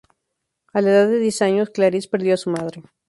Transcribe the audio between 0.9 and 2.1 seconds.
de diez años, Clarice